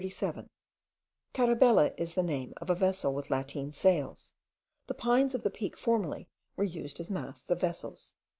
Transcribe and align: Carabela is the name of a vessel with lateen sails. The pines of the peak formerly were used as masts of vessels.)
Carabela 1.31 1.91
is 1.95 2.15
the 2.15 2.23
name 2.23 2.55
of 2.57 2.71
a 2.71 2.73
vessel 2.73 3.13
with 3.13 3.29
lateen 3.29 3.71
sails. 3.71 4.33
The 4.87 4.95
pines 4.95 5.35
of 5.35 5.43
the 5.43 5.51
peak 5.51 5.77
formerly 5.77 6.27
were 6.55 6.63
used 6.63 6.99
as 6.99 7.11
masts 7.11 7.51
of 7.51 7.61
vessels.) 7.61 8.15